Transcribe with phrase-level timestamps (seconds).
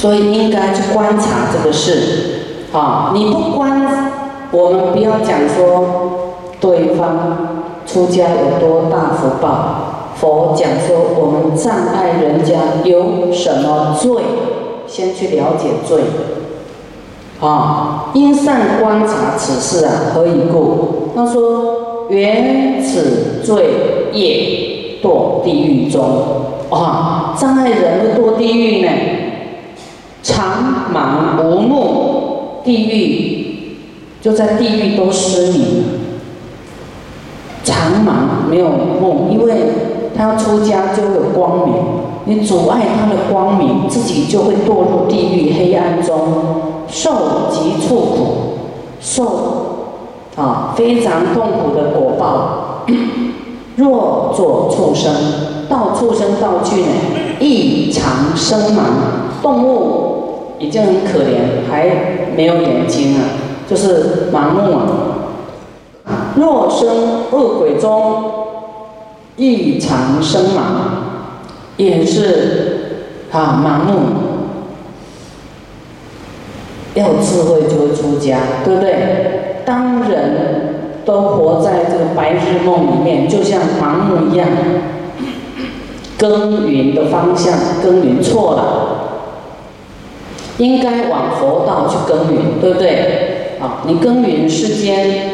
[0.00, 4.10] 所以应该去观察这个事，啊，你不观，
[4.50, 14.22] 我们不要讲说对方出家有多大福报，佛讲说我们障碍人家有什么罪，
[14.86, 16.00] 先去了解罪，
[17.38, 21.10] 啊，因善观察此事啊，何以故？
[21.14, 23.66] 他说缘此罪
[24.14, 26.00] 业堕地狱中，
[26.70, 28.88] 啊，障碍人会堕地狱呢。
[30.22, 30.46] 常
[30.92, 33.46] 盲无目，地狱
[34.20, 35.84] 就在地狱都失明。
[37.64, 39.54] 常盲没有目，因为
[40.16, 41.74] 他要出家就有光明，
[42.24, 46.16] 你阻碍他的光明，自己就会堕入地狱黑暗中，
[46.88, 47.12] 受
[47.50, 48.26] 极处苦，
[49.00, 49.24] 受
[50.36, 52.84] 啊非常痛苦的果报。
[53.76, 55.10] 若作畜生，
[55.68, 56.88] 到畜生道去呢，
[57.40, 58.82] 亦常生盲，
[59.40, 60.19] 动物。
[60.60, 63.22] 已经很可怜，还没有眼睛啊，
[63.68, 64.72] 就是盲目
[66.04, 66.34] 啊。
[66.36, 68.24] 若生恶鬼中，
[69.36, 74.00] 异常生盲，也是啊盲目。
[76.94, 79.62] 要智慧就会出家，对不对？
[79.64, 84.46] 当人都活在这个白日梦里面，就像盲目一样，
[86.18, 88.99] 耕耘的方向耕耘错了。
[90.60, 93.56] 应该往佛道去耕耘，对不对？
[93.58, 95.30] 啊，你耕耘世间，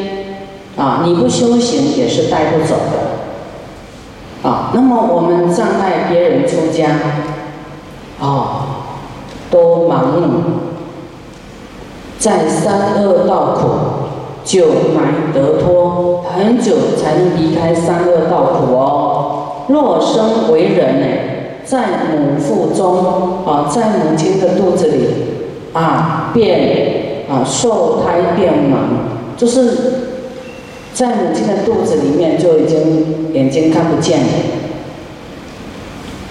[0.77, 4.47] 啊，你不修行也是带不走的。
[4.49, 6.87] 啊，那么我们障碍别人出家，
[8.21, 8.67] 啊，
[9.51, 10.41] 都盲目，
[12.17, 13.67] 在三恶道苦，
[14.45, 19.65] 久难得脱，很久才能离开三恶道苦哦。
[19.67, 21.07] 若生为人呢？
[21.67, 25.07] 在母腹中啊，在母亲的肚子里
[25.73, 29.67] 啊，变啊受胎变盲，就是
[30.93, 34.25] 在母亲的肚子里面就已经眼睛看不见了。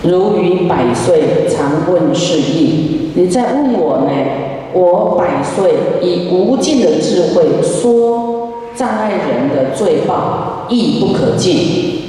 [0.04, 4.10] 如鱼百岁常问是意，你在问我呢？
[4.72, 12.05] 我百岁以无尽的智慧说障碍人的罪报亦不可尽。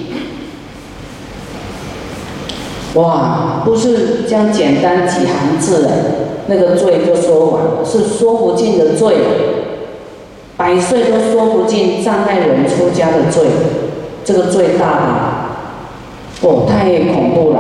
[2.96, 5.90] 哇，不是这样简单几行字的，
[6.48, 9.18] 那个罪就说完了，是说不尽的罪，
[10.56, 13.44] 百岁都说不尽障碍人出家的罪，
[14.24, 15.50] 这个罪大了，
[16.42, 17.60] 哦，太恐怖了。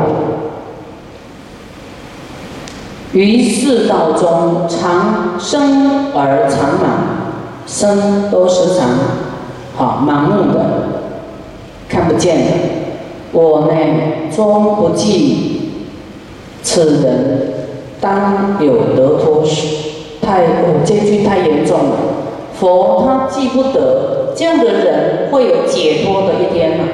[3.11, 7.33] 于世道中，常生而常满，
[7.67, 8.89] 生都时常
[9.75, 10.59] 好盲目的，
[11.87, 12.51] 看不见的。
[13.33, 13.75] 我呢，
[14.33, 15.61] 终不记
[16.63, 17.53] 此人
[17.99, 19.67] 当有得脱时，
[20.21, 21.95] 太哦，这句太严重了。
[22.53, 26.85] 佛他记不得这样的人会有解脱的一天吗？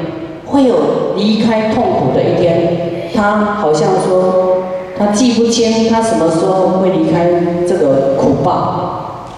[0.45, 0.75] 会有
[1.15, 3.11] 离开痛苦的一天？
[3.15, 4.63] 他好像说
[4.97, 9.29] 他记不清他什么时候会离开这个苦报。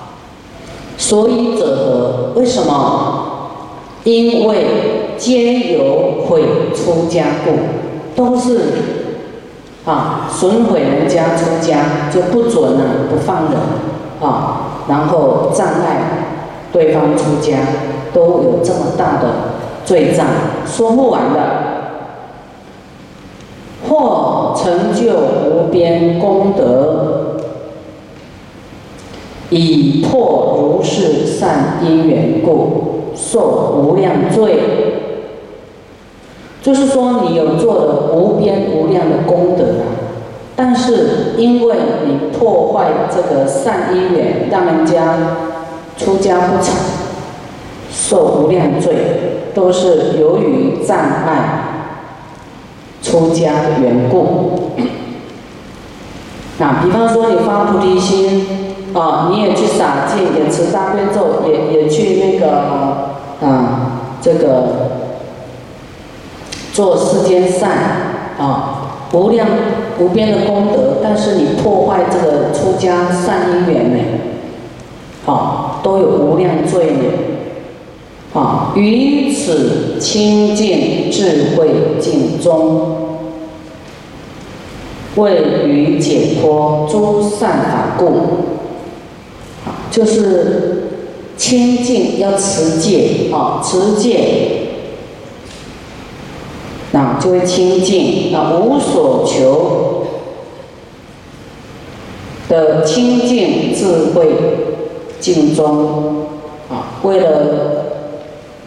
[0.98, 2.40] 所以者何？
[2.40, 3.50] 为什么？
[4.06, 4.95] 因为。
[5.18, 6.44] 皆有毁
[6.74, 7.52] 出家故，
[8.16, 8.60] 都是
[9.86, 13.60] 啊损毁人家出家就不准了，不放人
[14.22, 15.98] 啊，然后障碍
[16.72, 17.58] 对方出家，
[18.14, 19.30] 都有这么大的
[19.86, 20.26] 罪障，
[20.66, 21.40] 说不完的。
[23.88, 27.38] 或成就无边功德，
[29.52, 34.60] 以破如是善因缘故，受无量罪。
[36.66, 39.86] 就是说，你有做了无边无量的功德啊，
[40.56, 41.76] 但是因为
[42.08, 45.16] 你破坏这个善因缘，让人家
[45.96, 46.74] 出家不成，
[47.92, 48.96] 受无量罪，
[49.54, 51.36] 都是由于障碍
[53.04, 54.72] 出家的缘故。
[56.58, 62.48] 那比方说，你发菩提心啊，你也去洒戒，也持大悲咒，也也去那个
[63.48, 65.05] 啊，这个。
[66.76, 67.70] 做世间善
[68.38, 69.48] 啊，无量
[69.98, 74.04] 无边的功德，但是你破坏这个出家善因缘呢，
[75.26, 77.04] 啊，都有无量罪呢，
[78.34, 83.22] 啊，于此清净智慧境中，
[85.16, 88.12] 为于解脱诸善法故，
[89.90, 90.90] 就是
[91.38, 94.64] 清净要持戒啊，持戒。
[97.26, 100.06] 那就会清净，那无所求，
[102.48, 104.28] 的清净智慧
[105.20, 106.28] 净中
[106.70, 107.86] 啊，为了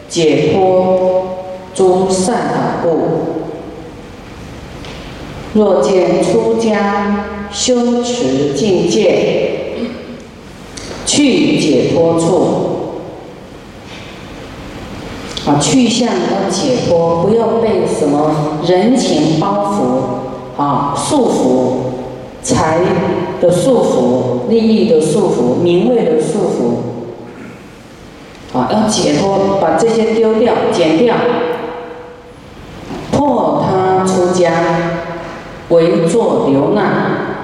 [0.09, 1.37] 解脱
[1.73, 2.99] 诸善法故，
[5.55, 9.85] 若见出家修持境界，
[11.07, 12.78] 去解脱处。
[15.49, 21.79] 啊，去向要解脱，不要被什么人情包袱啊束缚，
[22.43, 22.81] 财
[23.41, 26.83] 的束缚、利益的束缚、名位的束缚，
[28.59, 31.17] 啊，要解脱，把这些丢掉、减掉，
[33.11, 34.53] 破他出家，
[35.71, 37.39] 为作流难，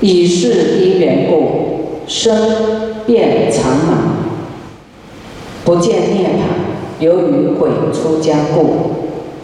[0.00, 3.98] 以是因缘故，生变长满，
[5.66, 6.57] 不见涅槃。
[7.00, 8.60] 由于鬼出家故，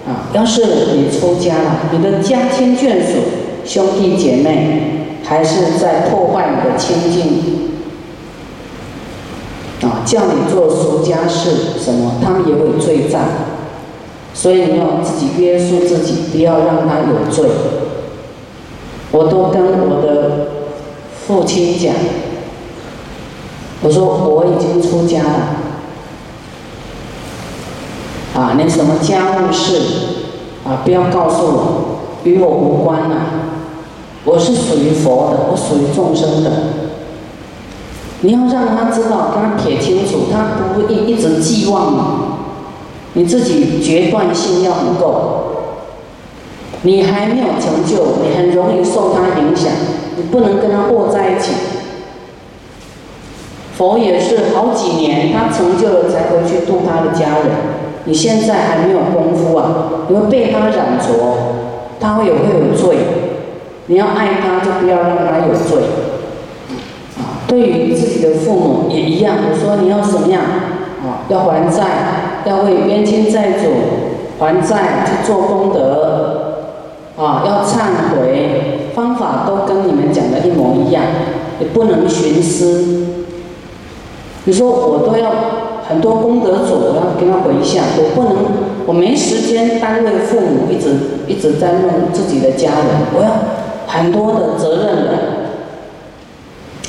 [0.06, 3.18] 啊，要是你出家了，你的家亲眷属、
[3.64, 7.70] 兄弟姐妹还是在破坏你的清净，
[9.88, 13.20] 啊，叫你做俗家事什么，他们也会罪障，
[14.34, 17.48] 所以你要自己约束自己，不要让他有罪。
[19.12, 20.48] 我都跟我的
[21.24, 21.94] 父亲讲，
[23.82, 25.56] 我说我已经出家了。
[28.34, 29.80] 啊，那什么家务事
[30.64, 33.16] 啊，不要告诉我，与我无关呐。
[34.24, 36.50] 我是属于佛的，我属于众生的。
[38.22, 43.20] 你要让他知道，跟他撇清楚，他不会一一直寄望你。
[43.20, 45.42] 你自己决断性要很够。
[46.82, 49.70] 你还没有成就，你很容易受他影响，
[50.16, 51.52] 你不能跟他过在一起。
[53.76, 57.83] 佛也是好几年，他成就了才回去度他的家人。
[58.06, 61.08] 你现在还没有功夫啊，你会被他染着，
[61.98, 62.96] 他会有会有罪。
[63.86, 65.82] 你要爱他，就不要让他有罪。
[67.16, 69.36] 啊，对于自己的父母也一样。
[69.50, 70.42] 我说你要怎么样？
[71.02, 73.70] 啊，要还债，要为冤亲债主
[74.38, 76.40] 还债，去做功德。
[77.16, 81.02] 啊，要忏悔，方法都跟你们讲的一模一样。
[81.60, 83.06] 也不能徇私。
[84.44, 85.32] 你说我都要。
[85.88, 88.44] 很多功德主，我要跟他回向，我不能，
[88.86, 90.96] 我没时间单为父母一直
[91.26, 93.30] 一直在弄自己的家人，我要
[93.86, 95.34] 很多的责任的。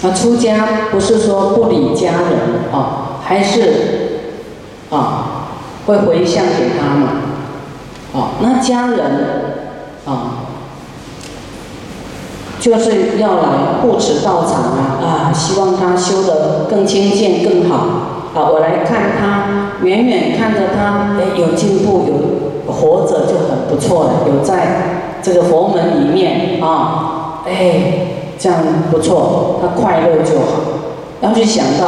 [0.03, 4.29] 啊，出家不是说不理家人啊，还是
[4.89, 5.47] 啊
[5.87, 7.07] 会回向给他们，
[8.13, 8.99] 啊，那家人
[10.05, 10.45] 啊
[12.59, 18.14] 就是要来护持道场啊啊，希望他修得更清净更好。
[18.35, 27.53] 好，我来看他，远远看着他，哎，有进步，有活着就很不错了，有在这个佛门里面啊，哎，
[28.37, 28.59] 这样
[28.91, 30.45] 不错，他快乐就好。
[31.21, 31.87] 要去想到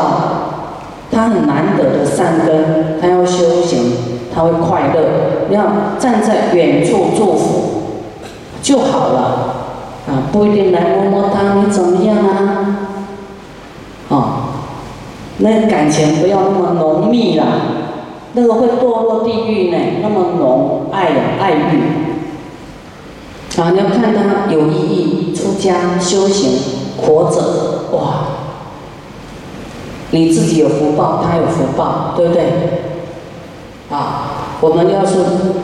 [1.12, 3.92] 他很难得的善根，他要修行，
[4.34, 5.50] 他会快乐。
[5.50, 5.64] 要
[6.00, 7.82] 站在远处祝福
[8.62, 9.20] 就好了，
[10.08, 12.16] 啊，不一定来摸摸他，你怎么样？
[12.18, 12.47] 啊。
[15.40, 17.46] 那感情不要那么浓密啦，
[18.34, 19.78] 那个会堕落地狱呢。
[20.02, 21.78] 那么浓爱爱欲，
[23.62, 26.52] 啊，你要看他有意义，出家修行
[26.98, 28.00] 活着，哇，
[30.10, 32.44] 你自己有福报，他有福报，对不对？
[33.92, 35.18] 啊，我们要是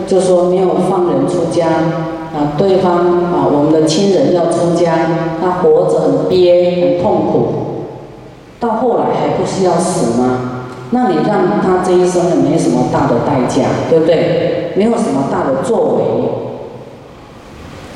[0.05, 2.93] 就说没有放人出家，啊，对方
[3.33, 4.93] 啊，我们的亲人要出家，
[5.41, 7.62] 他活着很憋，很痛苦。
[8.63, 10.39] 到后来还不是要死吗？
[10.91, 14.71] 那你让他这一生也没什么大的代价，对不对？
[14.77, 16.03] 没有什么大的作为，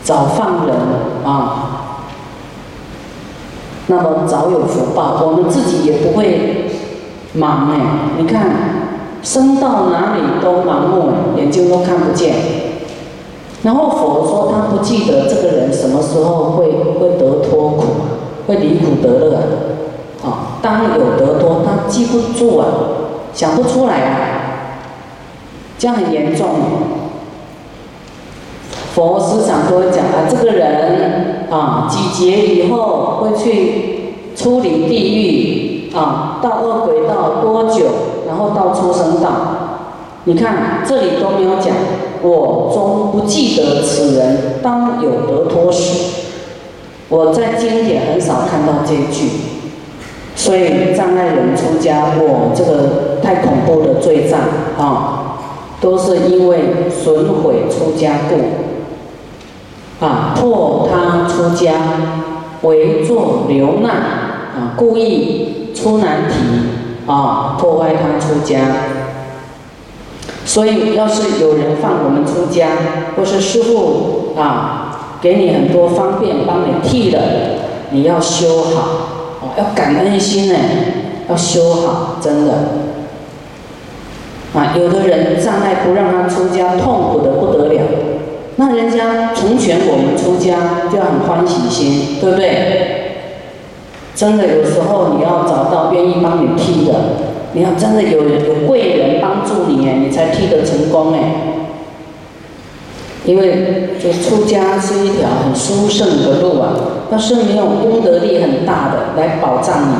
[0.03, 0.75] 早放人
[1.23, 1.93] 啊，
[3.87, 6.69] 那么早有福报，我们自己也不会
[7.37, 7.79] 盲哎。
[8.17, 8.49] 你看，
[9.23, 12.33] 生到哪里都盲目，眼睛都看不见。
[13.63, 17.83] 然后佛说他不记得这个人什么时候会会得脱苦，
[18.47, 19.39] 会离苦得乐。
[20.61, 22.65] 当有得多，他记不住啊，
[23.33, 24.15] 想不出来啊，
[25.77, 26.47] 这样很严重。
[28.93, 37.85] 佛思想都会讲啊，这个人啊，几劫以后会去出离地狱啊，到恶鬼道多久，
[38.27, 39.29] 然后到出生道。
[40.23, 41.73] 你看这里都没有讲，
[42.23, 46.23] 我终不记得此人当有得脱时。
[47.09, 49.29] 我在经典很少看到这句。
[50.37, 54.39] 所以障碍人出家，我，这个太恐怖的罪障
[54.77, 55.39] 啊，
[55.81, 61.73] 都是因为损毁出家故，啊，破他出家
[62.61, 63.91] 为作流难
[64.55, 66.35] 啊，故意出难题
[67.07, 68.59] 啊，破坏他出家。
[70.45, 72.69] 所以，要是有人放我们出家，
[73.17, 77.21] 或是师傅啊，给你很多方便，帮你剃了，
[77.89, 79.16] 你要修好
[79.57, 80.55] 要感恩心呢，
[81.29, 82.53] 要修好，真的。
[84.53, 87.81] 啊，有的人障碍不让他出家，痛苦的不得了。
[88.55, 92.47] 那人家成全我们出家，就要很欢喜心，对不对？
[94.15, 96.93] 真的，有时候你要找到愿意帮你替的，
[97.53, 101.19] 你要真的有有贵人帮助你，你才替得成功哎。
[103.27, 106.71] 因为就出家是一条很殊胜的路啊，
[107.11, 109.95] 要是没有功德力很大的来保障你。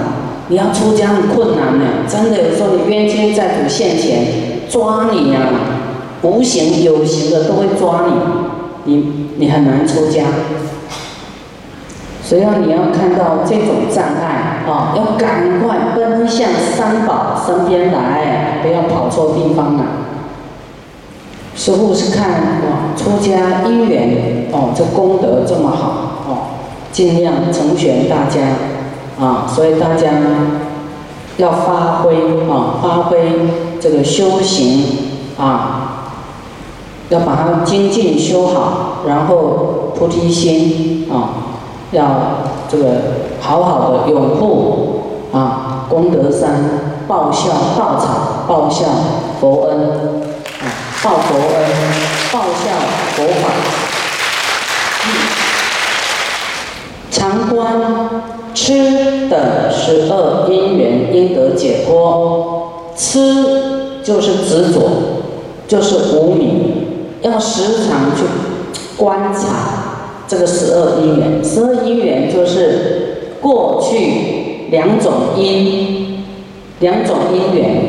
[0.50, 4.26] 你要出家很困难呢，真的有时候你冤亲债主现前
[4.70, 5.40] 抓你呀，
[6.22, 8.06] 无形有形的都会抓
[8.86, 10.24] 你，你你很难出家。
[12.24, 19.84] 所以你要看到这种障碍啊，要赶快奔向三宝身边来，不要跑错地方了。
[21.58, 22.30] 师傅是看
[22.62, 25.90] 哦，出家因缘哦，这功德这么好
[26.30, 26.38] 哦，
[26.94, 28.42] 尽量成全大家。
[29.20, 30.12] 啊，所以大家
[31.38, 32.16] 要发挥
[32.48, 33.32] 啊，发挥
[33.82, 34.84] 这个修行
[35.40, 36.14] 啊，
[37.10, 41.58] 要把它精进修好，然后菩提心啊，
[41.90, 42.06] 要
[42.70, 42.86] 这个
[43.42, 45.00] 好好的拥护
[45.34, 46.52] 啊，功德山，
[47.08, 48.86] 报效道场，报效
[49.42, 50.27] 佛恩，
[51.08, 51.66] 报佛恩，
[52.34, 52.68] 报效
[53.16, 53.48] 佛法，
[57.10, 57.80] 常观。
[58.54, 59.40] 吃等
[59.72, 64.80] 十二因缘应得解脱，吃就是执着，
[65.68, 66.88] 就是无明，
[67.22, 68.24] 要时常去
[68.98, 71.42] 观察这个十二因缘。
[71.42, 76.26] 十二因缘就是过去两种因，
[76.80, 77.82] 两种因缘，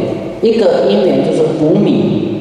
[0.43, 2.38] 一个因缘就是无明，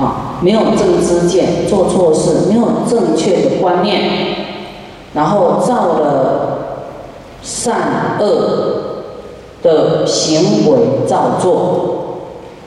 [0.00, 4.00] 啊，没有正知见，做错事，没有正确的观念，
[5.14, 6.46] 然后造了。
[7.42, 9.04] 善恶
[9.62, 12.18] 的行为造作，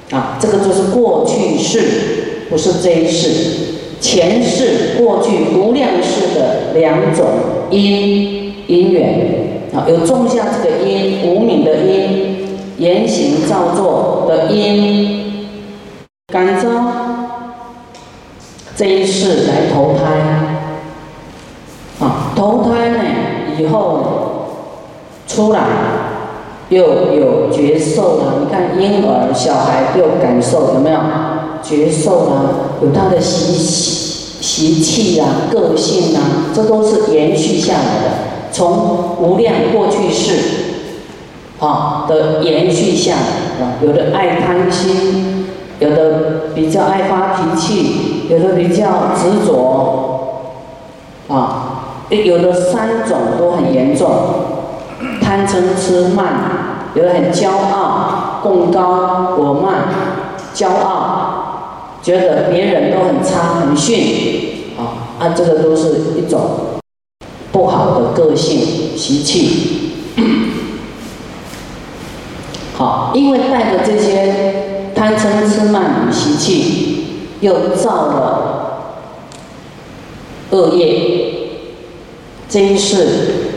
[0.09, 3.75] 啊，这个就是过去式，不是这一世。
[4.01, 7.23] 前世、过去无量世的两种
[7.69, 15.45] 因因缘，啊，有种下这个因无名的因，言行造作的因，
[16.33, 16.67] 感召
[18.83, 20.03] 这一世来投胎，
[22.05, 22.99] 啊，投胎呢
[23.57, 24.09] 以后。
[25.25, 25.61] 出来
[26.67, 30.99] 又有觉受了，你看婴儿、小孩有感受，有没有
[31.63, 32.43] 觉受啦？
[32.81, 38.09] 有他的习习习气呀、个性啊，这都是延续下来的，
[38.51, 40.33] 从无量过去世
[41.59, 43.79] 啊的延续下来啊。
[43.81, 45.47] 有的爱贪心，
[45.79, 50.49] 有的比较爱发脾气，有的比较执着
[51.27, 54.09] 啊，有的三种都很严重。
[55.21, 56.25] 贪嗔痴慢，
[56.95, 59.83] 有的很骄傲，共高我慢，
[60.55, 66.41] 骄傲，觉得别人都很差很逊，啊，啊，这个都是一种
[67.51, 69.91] 不好的个性习气。
[72.75, 76.92] 好，因为带着这些贪嗔痴慢习气，
[77.43, 78.95] 又造了
[80.51, 81.33] 恶业。
[82.49, 83.07] 这一世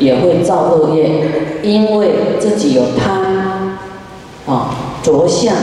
[0.00, 3.76] 也会造恶业，因为自己有贪，
[4.46, 5.54] 啊，着相，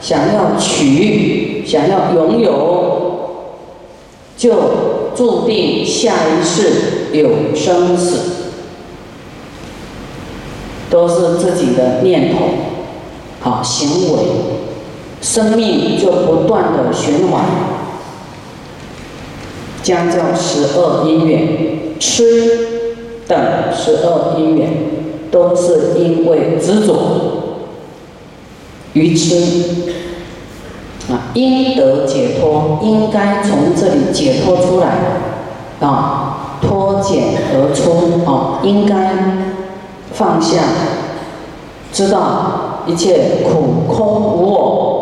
[0.00, 2.52] 想要取，想要拥有，
[4.38, 4.54] 就
[5.14, 8.18] 注定下一世有生死，
[10.88, 12.46] 都是自己的念头，
[13.40, 14.18] 好行为，
[15.34, 17.42] 生命就不断的循环，
[19.82, 21.98] 将叫十二因缘。
[21.98, 22.84] 吃
[23.26, 23.36] 等
[23.74, 24.70] 十二因缘，
[25.32, 26.94] 都是因为执着
[28.92, 29.34] 愚痴。
[31.10, 34.98] 啊，应得解脱，应该从这里解脱出来。
[35.80, 38.30] 啊，脱茧而出。
[38.30, 39.10] 啊，应该
[40.12, 40.62] 放下，
[41.92, 44.93] 知道一切苦空无我，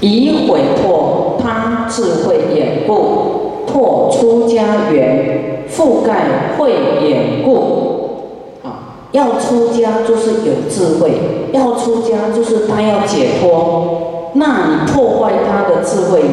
[0.00, 3.34] 以毁破他智慧眼故。
[3.66, 6.72] 破出家缘，覆盖慧
[7.02, 11.12] 眼故，啊，要出家就是有智慧，
[11.52, 16.30] 要出家就是他要解脱，那你破坏他的智慧眼，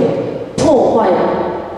[0.55, 1.09] 破坏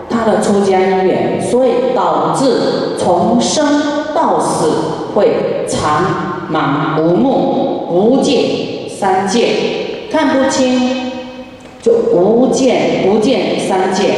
[0.08, 3.66] 他的出家因缘，所以导致从生
[4.14, 4.70] 到死
[5.14, 9.48] 会常盲无目无见三界
[10.12, 11.05] 看不清，
[11.86, 14.10] 就无见无见三界，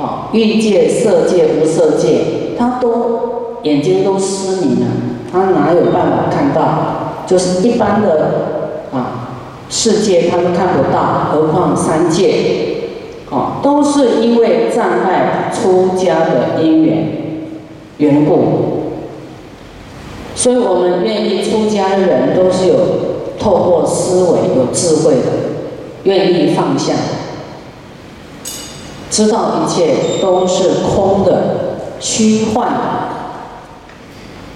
[0.00, 4.86] 啊，欲界、色界、无色界，他都眼睛都失明了，
[5.30, 7.22] 他哪有办法看到？
[7.24, 9.30] 就是一般的啊
[9.70, 12.34] 世界他都看不到，何况三界？
[13.30, 17.06] 哦，都是因为障碍出家的因缘
[17.98, 18.94] 缘故，
[20.34, 22.74] 所以我们愿意出家的人都是有
[23.38, 25.47] 透过思维有智慧的，
[26.04, 26.92] 愿意放下，
[29.10, 32.80] 知道一切都是空的、虚幻的，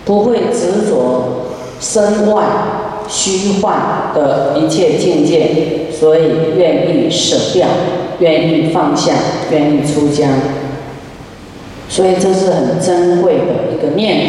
[0.04, 1.46] 不会执着
[1.80, 2.44] 身外
[3.08, 7.66] 虚幻的一切境界，所以愿意舍掉。
[8.18, 9.14] 愿意放下，
[9.50, 10.28] 愿意出家，
[11.88, 14.28] 所以这是很珍贵的一个念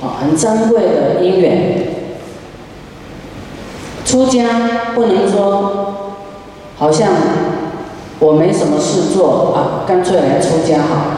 [0.00, 1.86] 头，啊，很珍贵的因缘。
[4.06, 6.03] 出家不能说，
[6.76, 7.08] 好像
[8.18, 11.16] 我没什么事做啊，干脆来出家好了。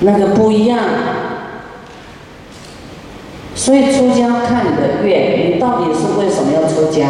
[0.00, 0.78] 那个不一样，
[3.54, 7.08] 所以出家看你的愿，你到底是为什么要出家？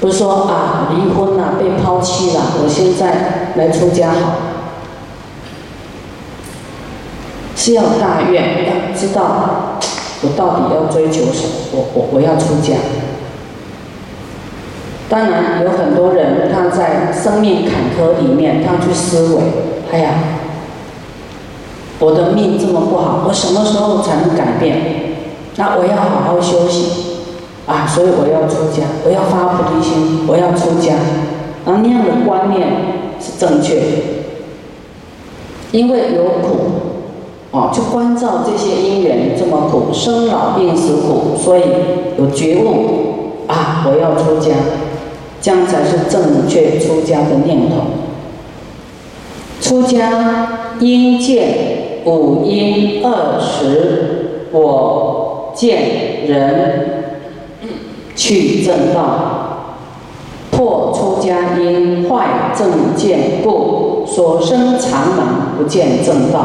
[0.00, 4.32] 不是说啊，离婚了，被抛弃了，我现在来出家好。
[7.54, 9.78] 是要大愿，要知道
[10.22, 12.74] 我到底要追求什么，我我我要出家。
[15.08, 19.42] 当然有很多人他在生命坎坷里面，他去思维，
[19.92, 20.14] 哎呀，
[22.00, 24.78] 我的命这么不好，我什么时候才能改变？
[25.56, 27.04] 那我要好好休息。
[27.66, 30.94] 啊，所以我要出家，我要发菩提心，我要出家，
[31.64, 32.68] 啊，那样的观念
[33.18, 33.82] 是正确，
[35.72, 36.56] 因为有苦，
[37.50, 41.62] 哦，就关照这些因缘这么苦，生老病死苦，所以
[42.16, 44.52] 有觉悟，啊，我要出家，
[45.40, 47.76] 这样才是正确出家的念头。
[49.60, 56.92] 出家应见五阴二十，我见人。
[58.18, 59.74] 去正道，
[60.50, 66.38] 破出家因坏正见故，所生常盲不见正道。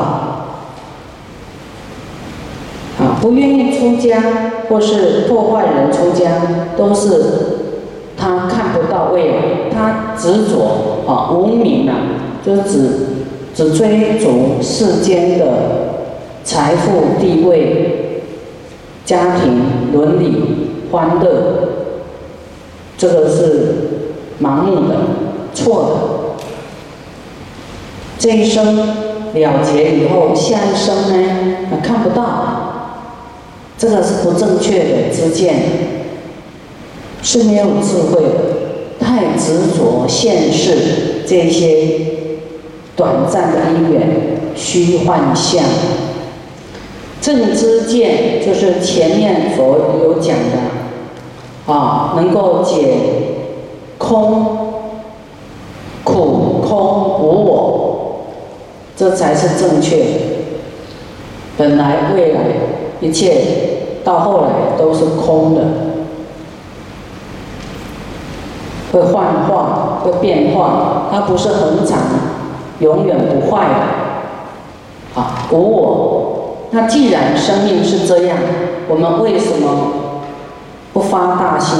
[2.99, 6.41] 啊，不愿意出家或是破坏人出家，
[6.75, 7.50] 都是
[8.91, 9.41] 到位了，
[9.73, 11.95] 他执着啊无明啊，
[12.45, 12.89] 就只
[13.55, 15.45] 只追逐世间的
[16.43, 18.23] 财富、地位、
[19.05, 20.57] 家庭、伦理。
[20.91, 21.69] 欢乐，
[22.97, 23.75] 这个是
[24.41, 24.95] 盲目的、
[25.53, 25.89] 错的。
[28.19, 32.25] 这一生了结以后，下一生呢，看不到，
[33.77, 35.63] 这个是不正确的知见，
[37.23, 38.29] 是没有智慧的，
[39.11, 41.99] 太执着现世这些
[42.95, 45.61] 短暂的因缘、虚幻相。
[47.19, 49.65] 正知见就是前面所
[50.01, 51.71] 有讲的。
[51.71, 52.97] 啊，能够解
[53.97, 54.45] 空
[56.03, 58.23] 苦空无我，
[58.95, 59.97] 这才是正确。
[61.57, 62.39] 本来未来
[63.01, 63.41] 一切
[64.03, 65.61] 到后来都是空的，
[68.91, 71.97] 会幻化，会变化，它不是恒常，
[72.79, 75.19] 永远不坏的。
[75.21, 78.37] 啊，无我，那既然生命是这样，
[78.87, 79.69] 我们为什么？
[80.93, 81.79] 不发大心，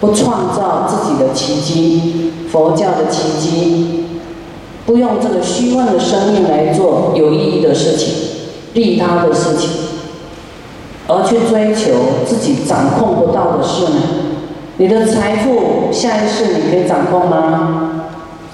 [0.00, 4.04] 不创造自己的奇迹，佛教的奇迹，
[4.84, 8.14] 不用这个虚幻的生命来做有意义的事情、
[8.74, 9.70] 利他的事情，
[11.06, 11.92] 而去追求
[12.26, 14.00] 自己掌控不到的事呢？
[14.78, 18.04] 你的财富下一世你可以掌控吗？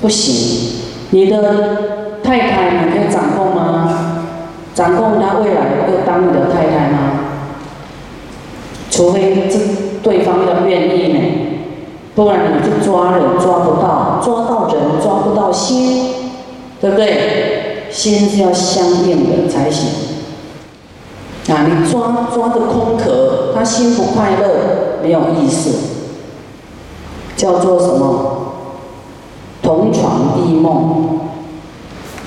[0.00, 0.80] 不行。
[1.10, 4.24] 你的太太你可以掌控吗？
[4.74, 6.98] 掌控她未来会当你的太太吗？
[8.90, 9.58] 除非这
[10.02, 11.20] 对方要愿意呢，
[12.14, 16.06] 不然你就抓人抓不到，抓到人抓不到心，
[16.80, 17.90] 对不对？
[17.90, 19.90] 心是要相应的才行。
[21.48, 25.93] 啊，你抓抓着空壳，他心不快乐，没有意思，
[27.36, 28.36] 叫做什么？
[29.62, 31.20] 同床异梦。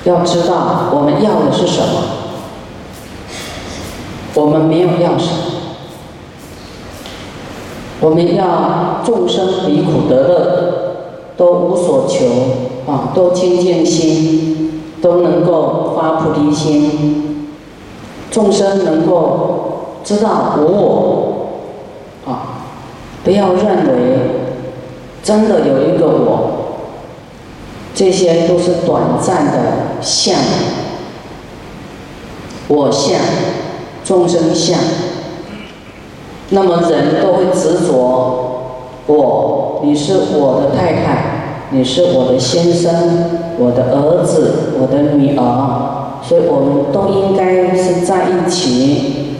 [0.04, 1.86] 要知道我们要的是什么，
[4.34, 5.38] 我们没有要什么。
[8.00, 10.94] 我们要众生离苦得乐，
[11.36, 12.24] 都无所求
[12.90, 17.48] 啊，都清净心，都能够发菩提心，
[18.30, 22.62] 众生能够知道无我，啊，
[23.24, 24.37] 不要认为
[25.28, 26.78] 真的有一个我，
[27.94, 30.34] 这些都是短暂的相，
[32.68, 33.20] 我相，
[34.02, 34.78] 众生相，
[36.48, 38.62] 那么人都会执着
[39.06, 41.34] 我，你是我的太太。
[41.72, 42.90] 你是我的先生，
[43.58, 49.36] 我的儿子，我的女儿，所以我们都应该是在一起，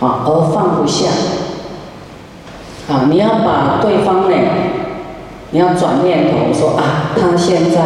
[0.00, 1.08] 啊，而放不下，
[2.88, 4.36] 啊，你要把对方呢，
[5.50, 7.80] 你要转念头说啊，他现在，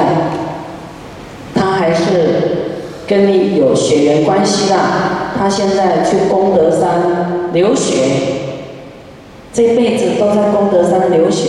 [1.54, 7.94] 他还是跟你有血缘关系啦，他现在去功德山留学，
[9.52, 11.48] 这辈子都在功德山留学。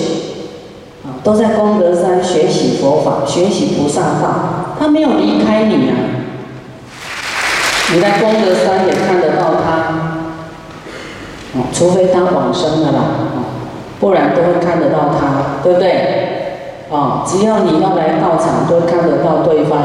[1.22, 5.96] 都在功德山学习佛法，学习菩萨道，他没有离开你啊！
[7.94, 9.94] 你在功德山也看得到他，
[11.54, 13.02] 哦，除非他往生了啦，
[14.04, 15.88] 不然都会看得到他，对不对？
[16.90, 19.80] 哦，只要你要来到场，都会看得到对方。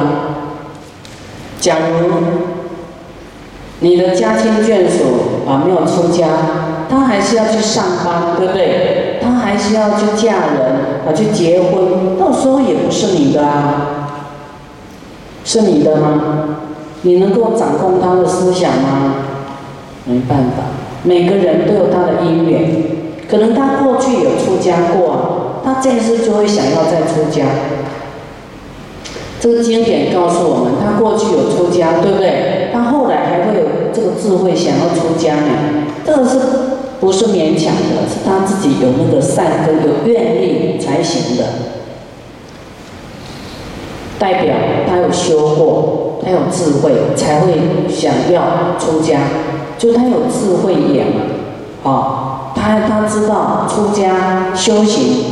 [1.60, 2.08] 假如
[3.78, 6.26] 你的家亲眷属啊没有出家，
[6.90, 9.20] 他还是要去上班，对不对？
[9.22, 10.88] 他还是要去嫁人。
[11.06, 14.10] 啊，去结婚，到时候也不是你的啊，
[15.44, 16.58] 是你的吗？
[17.02, 19.14] 你能够掌控他的思想吗？
[20.06, 20.64] 没办法，
[21.04, 22.97] 每个人都有他的因缘，
[23.28, 27.44] 可能他过去有出家过，他这次就会想要再出家。
[29.38, 32.70] 这个经典告诉我们，他过去有出家，对不对？
[32.72, 36.38] 他后来还会有这个智慧想要出家呢，这个是。
[37.00, 41.44] 不是勉强的，是他自己有那个善根、有愿力才行的。
[44.18, 44.52] 代表
[44.88, 47.52] 他有修过，他有智慧，才会
[47.88, 49.20] 想要出家。
[49.78, 55.24] 就他有智慧眼嘛，啊，他他知道出家修行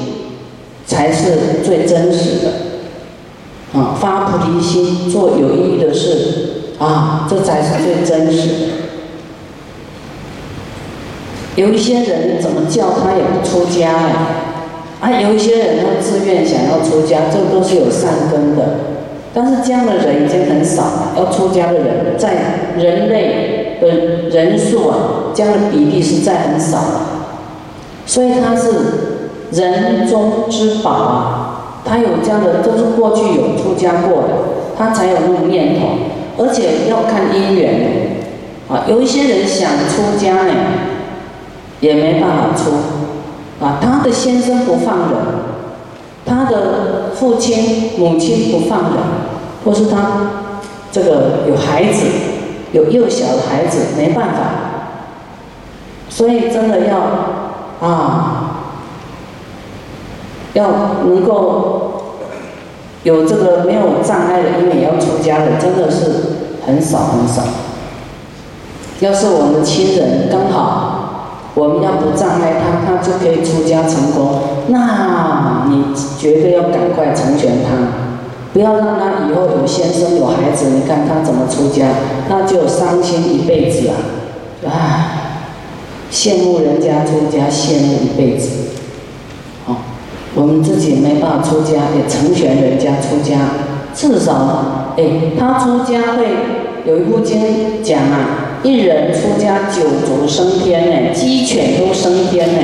[0.87, 8.67] 才是最真实的，啊，发菩提心做有意义的事，啊，这才是最真实的。
[11.57, 13.95] 有一些人怎么叫他也不出家
[15.01, 18.63] 哎，啊，有一些人他自愿想要出家，这都是有善根的，
[19.35, 21.13] 但是这样的人已经很少了。
[21.17, 23.89] 要出家的人在人类的
[24.31, 24.97] 人数啊，
[25.35, 27.01] 这样的比例是在很少的，
[28.07, 28.71] 所以他是
[29.51, 34.29] 人中之宝啊，他有这样的都是过去有出家过的，
[34.79, 35.89] 他才有那种念头，
[36.39, 38.19] 而且要看因缘
[38.71, 40.53] 啊，有一些人想出家呢。
[41.79, 42.71] 也没办法出，
[43.63, 45.21] 啊，他的先生不放人，
[46.25, 49.03] 他的父亲母亲不放人，
[49.63, 50.31] 或是他
[50.91, 52.07] 这个有孩子，
[52.73, 54.41] 有幼小的孩子，没办法，
[56.09, 57.46] 所以真的要
[57.81, 58.61] 啊，
[60.55, 60.69] 要
[61.05, 61.93] 能够
[63.03, 66.05] 有这个没有障碍的，因为要出家的真的是
[66.67, 67.43] 很少很少。
[69.01, 70.93] 要是我们的亲人刚好。
[71.59, 74.41] 我们要不障碍他，他就可以出家成功。
[74.69, 75.85] 那你
[76.19, 77.73] 绝对要赶快成全他，
[78.53, 81.87] 不要让他以后有先生有孩子，你看他怎么出家，
[82.29, 83.97] 那就伤心一辈子啊！
[84.69, 85.26] 唉，
[86.17, 88.49] 羡慕人家出家，羡慕一辈子。
[89.67, 89.77] 好，
[90.35, 93.37] 我们自己没办法出家，也成全人家出家，
[93.95, 95.05] 至少，哎，
[95.39, 96.25] 他出家会
[96.87, 98.61] 有一部经讲啊。
[98.63, 102.61] 一人出家九族升天呢，鸡犬都升天呢，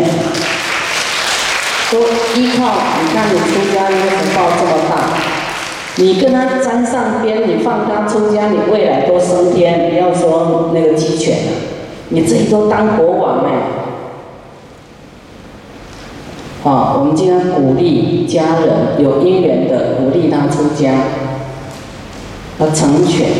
[1.92, 2.00] 都
[2.40, 5.12] 依靠你看你出家，你的福报这么大，
[5.96, 9.90] 你跟他沾上边，你放他出家，你未来都升天。
[9.90, 11.52] 不要说那个鸡犬了，
[12.12, 13.50] 你自己都当国王了。
[16.62, 20.92] 啊，我们今天鼓励家人有姻缘的，鼓励他出家，
[22.58, 23.30] 和成全。